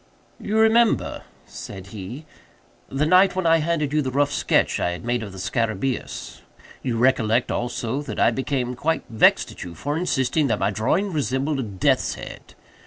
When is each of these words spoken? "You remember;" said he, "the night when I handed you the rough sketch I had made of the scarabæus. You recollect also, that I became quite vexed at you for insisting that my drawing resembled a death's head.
"You 0.39 0.57
remember;" 0.57 1.25
said 1.45 1.87
he, 1.93 2.25
"the 2.89 3.05
night 3.05 3.35
when 3.35 3.45
I 3.45 3.57
handed 3.57 3.93
you 3.93 4.01
the 4.01 4.09
rough 4.09 4.31
sketch 4.31 4.79
I 4.79 4.93
had 4.93 5.05
made 5.05 5.21
of 5.21 5.31
the 5.31 5.37
scarabæus. 5.37 6.41
You 6.81 6.97
recollect 6.97 7.51
also, 7.51 8.01
that 8.01 8.19
I 8.19 8.31
became 8.31 8.73
quite 8.73 9.03
vexed 9.11 9.51
at 9.51 9.63
you 9.63 9.75
for 9.75 9.95
insisting 9.95 10.47
that 10.47 10.57
my 10.57 10.71
drawing 10.71 11.13
resembled 11.13 11.59
a 11.59 11.63
death's 11.63 12.15
head. 12.15 12.55